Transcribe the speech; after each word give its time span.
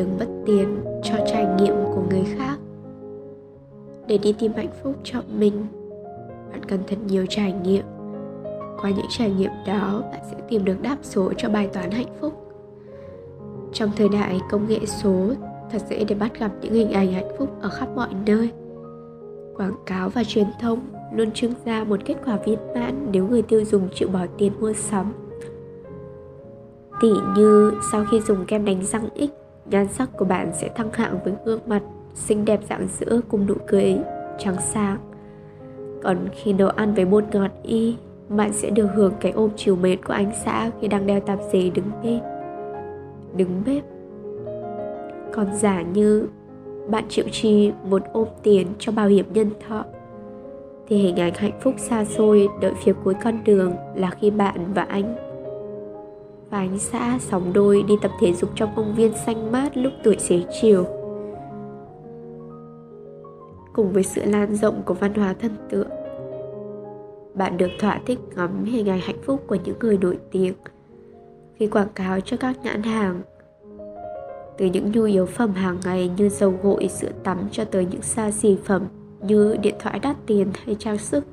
đừng 0.00 0.18
mất 0.18 0.26
tiền 0.46 0.84
cho 1.02 1.14
trải 1.26 1.46
nghiệm 1.58 1.74
của 1.94 2.02
người 2.10 2.24
khác. 2.38 2.58
Để 4.06 4.18
đi 4.18 4.34
tìm 4.38 4.52
hạnh 4.56 4.70
phúc 4.82 4.94
cho 5.04 5.22
mình, 5.38 5.66
bạn 6.50 6.64
cần 6.68 6.80
thật 6.86 6.96
nhiều 7.06 7.26
trải 7.28 7.52
nghiệm. 7.52 7.84
Qua 8.82 8.90
những 8.90 9.06
trải 9.08 9.30
nghiệm 9.30 9.50
đó, 9.66 10.02
bạn 10.12 10.20
sẽ 10.30 10.36
tìm 10.48 10.64
được 10.64 10.82
đáp 10.82 10.96
số 11.02 11.32
cho 11.36 11.48
bài 11.48 11.68
toán 11.72 11.90
hạnh 11.90 12.16
phúc. 12.20 12.32
Trong 13.72 13.90
thời 13.96 14.08
đại 14.08 14.40
công 14.50 14.68
nghệ 14.68 14.78
số, 14.86 15.26
thật 15.72 15.82
dễ 15.90 16.04
để 16.04 16.14
bắt 16.14 16.38
gặp 16.38 16.50
những 16.60 16.72
hình 16.72 16.92
ảnh 16.92 17.12
hạnh 17.12 17.30
phúc 17.38 17.50
ở 17.60 17.68
khắp 17.68 17.88
mọi 17.96 18.08
nơi. 18.26 18.50
Quảng 19.56 19.76
cáo 19.86 20.08
và 20.08 20.24
truyền 20.24 20.46
thông 20.60 20.80
luôn 21.14 21.30
trưng 21.30 21.52
ra 21.64 21.84
một 21.84 22.00
kết 22.04 22.16
quả 22.24 22.38
viên 22.46 22.58
mãn 22.74 23.06
nếu 23.12 23.28
người 23.28 23.42
tiêu 23.42 23.64
dùng 23.64 23.88
chịu 23.94 24.08
bỏ 24.08 24.26
tiền 24.38 24.52
mua 24.60 24.72
sắm. 24.72 25.12
Tỉ 27.00 27.12
như, 27.36 27.72
sau 27.92 28.04
khi 28.10 28.20
dùng 28.20 28.46
kem 28.46 28.64
đánh 28.64 28.82
răng 28.82 29.08
X 29.16 29.39
nhan 29.70 29.88
sắc 29.88 30.08
của 30.16 30.24
bạn 30.24 30.50
sẽ 30.52 30.68
thăng 30.68 30.92
hạng 30.92 31.18
với 31.24 31.34
gương 31.44 31.60
mặt 31.66 31.82
xinh 32.14 32.44
đẹp 32.44 32.60
dạng 32.68 32.88
giữa 32.98 33.20
cùng 33.28 33.46
nụ 33.46 33.54
cười 33.66 33.96
trắng 34.38 34.56
sáng. 34.60 34.98
Còn 36.02 36.28
khi 36.32 36.52
nấu 36.52 36.68
ăn 36.68 36.94
với 36.94 37.04
bột 37.04 37.24
ngọt 37.32 37.50
y, 37.62 37.96
bạn 38.28 38.52
sẽ 38.52 38.70
được 38.70 38.86
hưởng 38.94 39.12
cái 39.20 39.32
ôm 39.32 39.50
chiều 39.56 39.76
mến 39.76 40.04
của 40.04 40.12
anh 40.12 40.32
xã 40.44 40.70
khi 40.80 40.88
đang 40.88 41.06
đeo 41.06 41.20
tạp 41.20 41.38
dề 41.52 41.70
đứng 41.70 41.90
bên. 42.02 42.20
Đứng 43.36 43.62
bếp. 43.66 43.84
Còn 45.32 45.46
giả 45.56 45.82
như 45.82 46.28
bạn 46.88 47.04
chịu 47.08 47.24
chi 47.32 47.72
một 47.84 48.02
ôm 48.12 48.28
tiền 48.42 48.66
cho 48.78 48.92
bảo 48.92 49.08
hiểm 49.08 49.26
nhân 49.32 49.50
thọ, 49.68 49.84
thì 50.88 50.96
hình 50.96 51.16
ảnh 51.16 51.32
hạnh 51.36 51.60
phúc 51.60 51.74
xa 51.76 52.04
xôi 52.04 52.48
đợi 52.60 52.72
phía 52.84 52.92
cuối 53.04 53.14
con 53.24 53.44
đường 53.44 53.72
là 53.94 54.10
khi 54.10 54.30
bạn 54.30 54.56
và 54.74 54.82
anh 54.82 55.29
và 56.50 56.58
anh 56.58 56.78
xã 56.78 57.18
sóng 57.20 57.52
đôi 57.52 57.82
đi 57.82 57.94
tập 58.02 58.10
thể 58.20 58.32
dục 58.32 58.50
trong 58.54 58.70
công 58.76 58.94
viên 58.94 59.12
xanh 59.26 59.52
mát 59.52 59.76
lúc 59.76 59.92
tuổi 60.04 60.16
xế 60.18 60.42
chiều. 60.60 60.84
Cùng 63.72 63.92
với 63.92 64.02
sự 64.02 64.24
lan 64.24 64.54
rộng 64.54 64.82
của 64.86 64.94
văn 64.94 65.14
hóa 65.14 65.34
thần 65.40 65.52
tượng, 65.70 65.88
bạn 67.34 67.56
được 67.56 67.70
thỏa 67.78 68.00
thích 68.06 68.18
ngắm 68.36 68.64
hình 68.64 68.88
ảnh 68.88 69.00
hạnh 69.00 69.22
phúc 69.22 69.40
của 69.46 69.56
những 69.64 69.78
người 69.78 69.98
nổi 69.98 70.18
tiếng. 70.30 70.54
Khi 71.54 71.66
quảng 71.66 71.88
cáo 71.94 72.20
cho 72.20 72.36
các 72.36 72.56
nhãn 72.62 72.82
hàng, 72.82 73.22
từ 74.58 74.66
những 74.66 74.92
nhu 74.92 75.04
yếu 75.04 75.26
phẩm 75.26 75.52
hàng 75.52 75.78
ngày 75.84 76.10
như 76.16 76.28
dầu 76.28 76.54
gội, 76.62 76.88
sữa 76.88 77.10
tắm 77.24 77.38
cho 77.52 77.64
tới 77.64 77.86
những 77.90 78.02
xa 78.02 78.30
xỉ 78.30 78.58
phẩm 78.64 78.82
như 79.20 79.56
điện 79.62 79.74
thoại 79.78 79.98
đắt 79.98 80.16
tiền 80.26 80.48
hay 80.64 80.76
trang 80.78 80.98
sức, 80.98 81.24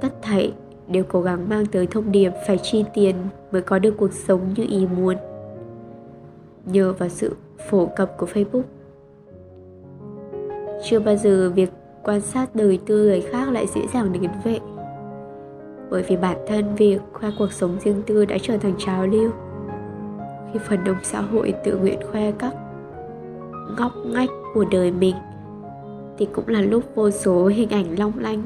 tất 0.00 0.22
thảy 0.22 0.52
đều 0.88 1.04
cố 1.08 1.22
gắng 1.22 1.48
mang 1.48 1.66
tới 1.66 1.86
thông 1.86 2.12
điệp 2.12 2.32
phải 2.46 2.58
chi 2.58 2.84
tiền 2.94 3.14
mới 3.56 3.62
có 3.62 3.78
được 3.78 3.94
cuộc 3.96 4.12
sống 4.12 4.40
như 4.56 4.66
ý 4.68 4.86
muốn. 4.96 5.16
Nhờ 6.66 6.92
vào 6.92 7.08
sự 7.08 7.36
phổ 7.70 7.86
cập 7.86 8.18
của 8.18 8.26
facebook. 8.26 8.62
Chưa 10.84 11.00
bao 11.00 11.16
giờ 11.16 11.52
việc 11.54 11.70
quan 12.04 12.20
sát 12.20 12.54
đời 12.54 12.78
tư 12.86 13.04
người 13.04 13.20
khác 13.20 13.50
lại 13.52 13.66
dễ 13.74 13.80
dàng 13.94 14.12
đến 14.12 14.30
vậy 14.44 14.60
bởi 15.90 16.02
vì 16.02 16.16
bản 16.16 16.36
thân 16.46 16.74
việc 16.74 16.98
khoe 17.12 17.30
cuộc 17.38 17.52
sống 17.52 17.76
riêng 17.80 18.02
tư 18.06 18.24
đã 18.24 18.36
trở 18.42 18.56
thành 18.58 18.74
trào 18.78 19.06
lưu. 19.06 19.30
Khi 20.52 20.58
phần 20.68 20.84
đông 20.84 20.96
xã 21.02 21.20
hội 21.20 21.54
tự 21.64 21.78
nguyện 21.78 21.98
khoe 22.12 22.32
các 22.32 22.54
ngóc 23.78 23.92
ngách 24.06 24.30
của 24.54 24.64
đời 24.70 24.90
mình, 24.90 25.14
thì 26.18 26.28
cũng 26.32 26.48
là 26.48 26.60
lúc 26.60 26.82
vô 26.94 27.10
số 27.10 27.46
hình 27.46 27.70
ảnh 27.70 27.98
long 27.98 28.12
lanh 28.18 28.42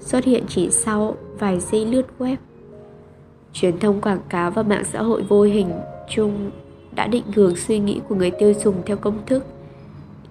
xuất 0.00 0.24
hiện 0.24 0.44
chỉ 0.48 0.70
sau 0.70 1.16
vài 1.38 1.60
giây 1.60 1.86
lướt 1.86 2.06
web 2.18 2.36
truyền 3.52 3.78
thông 3.78 4.00
quảng 4.00 4.20
cáo 4.28 4.50
và 4.50 4.62
mạng 4.62 4.84
xã 4.84 5.02
hội 5.02 5.22
vô 5.22 5.42
hình 5.42 5.70
chung 6.08 6.50
đã 6.94 7.06
định 7.06 7.24
hướng 7.34 7.56
suy 7.56 7.78
nghĩ 7.78 8.00
của 8.08 8.14
người 8.14 8.30
tiêu 8.30 8.52
dùng 8.64 8.74
theo 8.86 8.96
công 8.96 9.26
thức. 9.26 9.44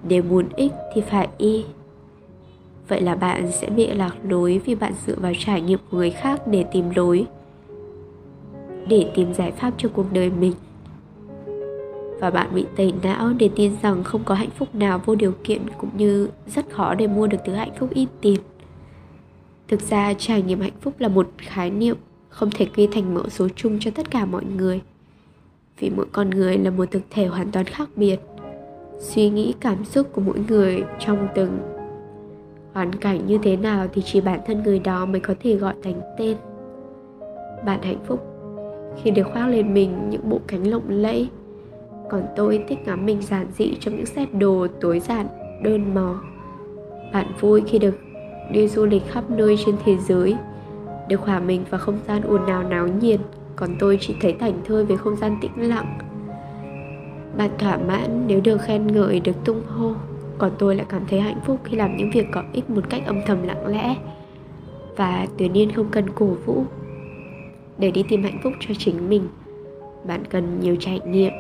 Nếu 0.04 0.24
muốn 0.24 0.50
x 0.58 0.74
thì 0.94 1.02
phải 1.02 1.28
y. 1.38 1.66
Vậy 2.88 3.02
là 3.02 3.16
bạn 3.16 3.52
sẽ 3.52 3.70
bị 3.70 3.88
lạc 3.88 4.16
lối 4.24 4.62
vì 4.66 4.76
bạn 4.76 4.94
dựa 5.06 5.16
vào 5.16 5.34
trải 5.40 5.62
nghiệm 5.62 5.80
của 5.92 5.98
người 5.98 6.12
khác 6.12 6.48
để 6.48 6.66
tìm 6.72 6.86
lối, 6.96 7.26
để 8.88 9.12
tìm 9.16 9.34
giải 9.34 9.52
pháp 9.52 9.74
cho 9.78 9.90
cuộc 9.94 10.14
đời 10.14 10.30
mình. 10.30 10.54
Và 12.20 12.30
bạn 12.30 12.48
bị 12.56 12.66
tẩy 12.76 12.94
não 13.04 13.34
để 13.38 13.50
tin 13.56 13.76
rằng 13.82 14.04
không 14.04 14.24
có 14.24 14.36
hạnh 14.36 14.50
phúc 14.50 14.76
nào 14.76 15.02
vô 15.06 15.16
điều 15.16 15.34
kiện 15.44 15.62
cũng 15.78 15.90
như 15.98 16.30
rất 16.48 16.70
khó 16.70 16.94
để 16.94 17.08
mua 17.08 17.28
được 17.28 17.38
thứ 17.46 17.54
hạnh 17.54 17.74
phúc 17.80 17.90
ít 17.94 18.08
tiền. 18.22 18.40
Thực 19.68 19.82
ra, 19.82 20.14
trải 20.14 20.42
nghiệm 20.42 20.62
hạnh 20.62 20.74
phúc 20.82 20.94
là 21.00 21.08
một 21.08 21.30
khái 21.38 21.72
niệm 21.72 21.96
không 22.30 22.50
thể 22.52 22.66
quy 22.76 22.88
thành 22.88 23.14
mẫu 23.14 23.30
số 23.30 23.48
chung 23.56 23.78
cho 23.80 23.92
tất 23.92 24.12
cả 24.12 24.26
mọi 24.26 24.44
người. 24.58 24.82
Vì 25.80 25.90
mỗi 25.90 26.06
con 26.12 26.30
người 26.30 26.58
là 26.58 26.70
một 26.72 26.92
thực 26.92 27.02
thể 27.10 27.26
hoàn 27.26 27.52
toàn 27.52 27.66
khác 27.66 27.90
biệt. 27.96 28.20
Suy 29.00 29.30
nghĩ, 29.30 29.54
cảm 29.60 29.86
xúc 29.86 30.08
của 30.14 30.22
mỗi 30.22 30.40
người 30.48 30.84
trong 31.00 31.28
từng 31.36 31.60
hoàn 32.74 32.96
cảnh 32.96 33.28
như 33.28 33.38
thế 33.44 33.56
nào 33.56 33.88
thì 33.94 34.02
chỉ 34.06 34.22
bản 34.22 34.40
thân 34.48 34.64
người 34.64 34.80
đó 34.80 35.06
mới 35.06 35.20
có 35.20 35.34
thể 35.40 35.56
gọi 35.56 35.74
thành 35.84 36.02
tên. 36.18 36.38
Bạn 37.66 37.82
hạnh 37.82 38.00
phúc. 38.08 38.26
Khi 39.04 39.12
được 39.12 39.28
khoác 39.34 39.48
lên 39.48 39.74
mình 39.74 40.10
những 40.10 40.30
bộ 40.30 40.40
cánh 40.48 40.68
lộng 40.68 40.90
lẫy, 40.90 41.30
còn 42.10 42.24
tôi 42.36 42.64
thích 42.68 42.80
ngắm 42.86 43.06
mình 43.06 43.22
giản 43.22 43.48
dị 43.58 43.74
trong 43.80 43.96
những 43.96 44.06
set 44.06 44.34
đồ 44.34 44.68
tối 44.82 45.00
giản, 45.00 45.28
đơn 45.64 45.94
màu. 45.94 46.16
Bạn 47.14 47.28
vui 47.40 47.64
khi 47.68 47.80
được 47.80 48.00
đi 48.52 48.68
du 48.68 48.86
lịch 48.86 49.04
khắp 49.08 49.30
nơi 49.30 49.56
trên 49.66 49.76
thế 49.86 49.98
giới 49.98 50.36
được 51.10 51.22
hòa 51.22 51.40
mình 51.40 51.66
vào 51.70 51.80
không 51.80 52.00
gian 52.08 52.22
ồn 52.22 52.46
ào 52.46 52.64
náo 52.64 52.88
nhiệt, 52.88 53.20
còn 53.56 53.70
tôi 53.80 53.98
chỉ 54.02 54.16
thấy 54.22 54.34
thảnh 54.34 54.60
thơi 54.66 54.86
với 54.86 54.98
không 54.98 55.16
gian 55.16 55.38
tĩnh 55.42 55.70
lặng. 55.70 55.98
Bạn 57.38 57.50
thỏa 57.60 57.78
mãn 57.78 58.24
nếu 58.28 58.42
được 58.42 58.62
khen 58.62 58.88
ngợi, 58.88 59.20
được 59.20 59.46
tung 59.46 59.62
hô, 59.68 59.94
còn 60.38 60.52
tôi 60.60 60.76
lại 60.76 60.86
cảm 60.90 61.02
thấy 61.08 61.20
hạnh 61.20 61.40
phúc 61.46 61.60
khi 61.64 61.78
làm 61.78 61.98
những 61.98 62.12
việc 62.12 62.28
có 62.32 62.44
ích 62.54 62.70
một 62.70 62.90
cách 62.90 63.06
âm 63.06 63.20
thầm 63.26 63.44
lặng 63.44 63.68
lẽ. 63.68 63.96
Và 64.96 65.28
tuyệt 65.38 65.52
nhiên 65.52 65.72
không 65.72 65.88
cần 65.92 66.10
cổ 66.10 66.26
vũ. 66.26 66.64
Để 67.78 67.92
đi 67.92 68.04
tìm 68.10 68.24
hạnh 68.24 68.40
phúc 68.44 68.54
cho 68.60 68.74
chính 68.78 69.10
mình, 69.10 69.28
bạn 70.08 70.26
cần 70.30 70.60
nhiều 70.60 70.76
trải 70.80 71.00
nghiệm. 71.00 71.34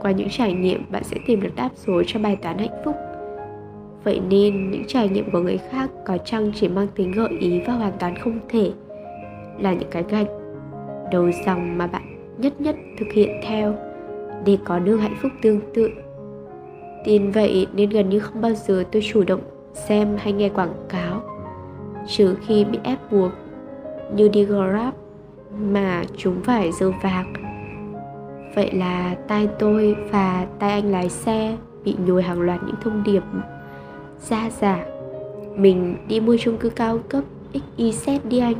Qua 0.00 0.10
những 0.10 0.28
trải 0.30 0.52
nghiệm, 0.52 0.84
bạn 0.90 1.04
sẽ 1.04 1.16
tìm 1.26 1.40
được 1.40 1.56
đáp 1.56 1.70
số 1.74 2.02
cho 2.06 2.20
bài 2.20 2.36
toán 2.36 2.58
hạnh 2.58 2.82
phúc. 2.84 2.96
Vậy 4.04 4.20
nên, 4.28 4.70
những 4.70 4.84
trải 4.86 5.08
nghiệm 5.08 5.30
của 5.30 5.40
người 5.40 5.58
khác 5.70 5.90
có 6.06 6.18
chăng 6.18 6.52
chỉ 6.54 6.68
mang 6.68 6.86
tính 6.94 7.12
gợi 7.12 7.36
ý 7.40 7.60
và 7.60 7.72
hoàn 7.72 7.92
toàn 7.98 8.18
không 8.18 8.40
thể? 8.48 8.70
Là 9.58 9.72
những 9.72 9.90
cái 9.90 10.04
gạch 10.08 10.26
đầu 11.12 11.30
dòng 11.46 11.78
mà 11.78 11.86
bạn 11.86 12.34
nhất 12.38 12.60
nhất 12.60 12.76
thực 12.98 13.12
hiện 13.12 13.40
theo 13.48 13.74
để 14.44 14.58
có 14.64 14.78
được 14.78 14.96
hạnh 14.96 15.16
phúc 15.22 15.32
tương 15.42 15.60
tự. 15.74 15.90
Tin 17.04 17.30
vậy 17.30 17.66
nên 17.74 17.90
gần 17.90 18.08
như 18.08 18.18
không 18.18 18.40
bao 18.40 18.52
giờ 18.52 18.84
tôi 18.92 19.02
chủ 19.12 19.24
động 19.26 19.40
xem 19.74 20.16
hay 20.18 20.32
nghe 20.32 20.48
quảng 20.48 20.74
cáo, 20.88 21.22
trừ 22.08 22.36
khi 22.46 22.64
bị 22.64 22.78
ép 22.82 22.98
buộc 23.12 23.32
như 24.14 24.28
đi 24.28 24.44
grab 24.44 24.94
mà 25.58 26.04
chúng 26.16 26.40
phải 26.40 26.72
dơ 26.72 26.90
vàng 27.02 27.32
vậy 28.54 28.72
là 28.72 29.16
tai 29.28 29.48
tôi 29.58 29.96
và 30.10 30.46
tai 30.58 30.70
anh 30.70 30.92
lái 30.92 31.08
xe 31.08 31.56
bị 31.84 31.96
nhồi 32.06 32.22
hàng 32.22 32.40
loạt 32.40 32.60
những 32.66 32.76
thông 32.82 33.02
điệp 33.02 33.22
ra 34.28 34.50
giả. 34.60 34.86
Mình 35.56 35.96
đi 36.08 36.20
mua 36.20 36.36
chung 36.40 36.56
cư 36.56 36.70
cao 36.70 36.98
cấp 37.08 37.24
xyz 37.76 38.18
đi 38.28 38.38
anh. 38.38 38.56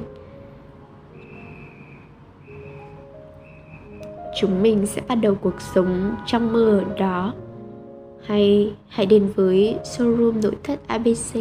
Chúng 4.37 4.62
mình 4.62 4.87
sẽ 4.87 5.03
bắt 5.09 5.15
đầu 5.15 5.34
cuộc 5.34 5.61
sống 5.75 6.15
trong 6.27 6.53
mơ 6.53 6.78
ở 6.78 6.99
đó. 6.99 7.34
Hay 8.27 8.72
hãy 8.89 9.06
đến 9.06 9.28
với 9.37 9.77
showroom 9.84 10.42
nội 10.42 10.57
thất 10.63 10.81
abc 10.86 11.34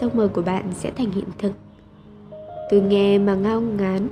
giấc 0.00 0.14
mơ 0.14 0.28
của 0.32 0.42
bạn 0.42 0.64
sẽ 0.74 0.90
thành 0.90 1.10
hiện 1.10 1.24
thực. 1.38 1.52
Từ 2.70 2.80
nghe 2.80 3.18
mà 3.18 3.34
ngao 3.34 3.60
ngán, 3.60 4.08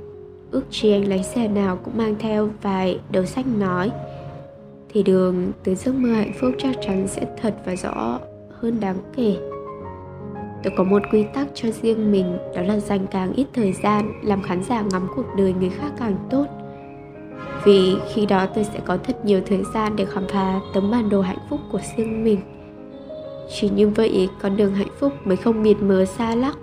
ước 0.51 0.63
chi 0.69 0.91
anh 0.91 1.07
lái 1.07 1.23
xe 1.23 1.47
nào 1.47 1.79
cũng 1.83 1.97
mang 1.97 2.15
theo 2.19 2.49
vài 2.61 2.99
đầu 3.11 3.25
sách 3.25 3.45
nói. 3.47 3.91
Thì 4.89 5.03
đường 5.03 5.51
tới 5.63 5.75
giấc 5.75 5.95
mơ 5.95 6.09
hạnh 6.09 6.33
phúc 6.39 6.51
chắc 6.57 6.75
chắn 6.81 7.07
sẽ 7.07 7.25
thật 7.41 7.55
và 7.65 7.75
rõ 7.75 8.19
hơn 8.59 8.79
đáng 8.79 8.97
kể. 9.15 9.35
Tôi 10.63 10.73
có 10.77 10.83
một 10.83 11.01
quy 11.11 11.25
tắc 11.33 11.47
cho 11.53 11.69
riêng 11.71 12.11
mình, 12.11 12.37
đó 12.55 12.61
là 12.61 12.79
dành 12.79 13.07
càng 13.11 13.33
ít 13.33 13.47
thời 13.53 13.73
gian, 13.83 14.11
làm 14.23 14.41
khán 14.41 14.63
giả 14.63 14.81
ngắm 14.81 15.07
cuộc 15.15 15.25
đời 15.37 15.53
người 15.59 15.69
khác 15.69 15.91
càng 15.99 16.15
tốt 16.29 16.45
vì 17.63 17.95
khi 18.13 18.25
đó 18.25 18.45
tôi 18.55 18.63
sẽ 18.63 18.79
có 18.85 18.97
thật 19.03 19.25
nhiều 19.25 19.41
thời 19.45 19.63
gian 19.73 19.95
để 19.95 20.05
khám 20.05 20.27
phá 20.27 20.59
tấm 20.73 20.91
bản 20.91 21.09
đồ 21.09 21.21
hạnh 21.21 21.37
phúc 21.49 21.59
của 21.71 21.79
riêng 21.97 22.23
mình. 22.23 22.39
Chỉ 23.59 23.69
như 23.69 23.89
vậy, 23.89 24.29
con 24.41 24.57
đường 24.57 24.73
hạnh 24.73 24.91
phúc 24.99 25.13
mới 25.25 25.37
không 25.37 25.63
miệt 25.63 25.77
mờ 25.81 26.05
xa 26.05 26.35
lắc. 26.35 26.57